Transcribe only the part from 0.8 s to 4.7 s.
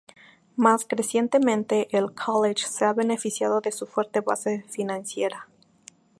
recientemente el college se ha beneficiado de su fuerte base